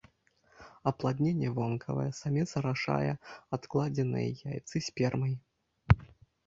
Апладненне 0.91 1.49
вонкавае, 1.59 2.07
самец 2.21 2.47
арашае 2.63 3.13
адкладзеныя 3.59 4.27
яйцы 4.51 4.77
спермай. 4.89 5.33